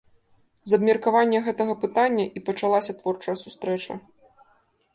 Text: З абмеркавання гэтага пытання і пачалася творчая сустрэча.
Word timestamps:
З 0.69 0.79
абмеркавання 0.79 1.41
гэтага 1.49 1.73
пытання 1.85 2.25
і 2.39 2.43
пачалася 2.49 2.97
творчая 3.03 3.37
сустрэча. 3.43 3.93